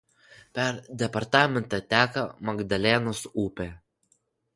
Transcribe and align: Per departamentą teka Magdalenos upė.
Per 0.59 0.69
departamentą 1.01 1.79
teka 1.95 2.23
Magdalenos 2.49 3.21
upė. 3.45 3.69